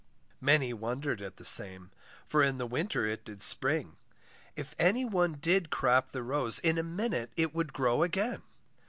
[0.39, 1.91] Many wonder'd at the same,
[2.25, 3.97] For in the winter it did spring,
[4.55, 8.41] If any one did crop the rose, In a moment it would grow again.